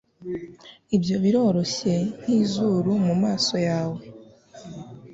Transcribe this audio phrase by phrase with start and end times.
[0.95, 4.01] Ibyo biroroshye nkizuru mumaso yawe